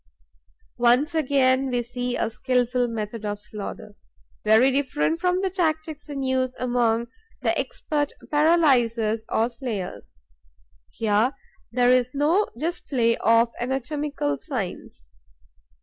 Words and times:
Once 0.79 1.13
again, 1.13 1.69
we 1.69 1.83
see 1.83 2.17
a 2.17 2.27
skilful 2.27 2.87
method 2.87 3.23
of 3.23 3.39
slaughter, 3.39 3.93
very 4.43 4.71
different 4.71 5.19
from 5.19 5.41
the 5.41 5.49
tactics 5.51 6.09
in 6.09 6.23
use 6.23 6.55
among 6.57 7.05
the 7.43 7.55
expert 7.55 8.11
paralyzers 8.31 9.27
or 9.29 9.47
slayers. 9.47 10.25
Here 10.89 11.33
there 11.71 11.91
is 11.91 12.15
no 12.15 12.47
display 12.57 13.15
of 13.17 13.51
anatomical 13.61 14.39
science. 14.39 15.07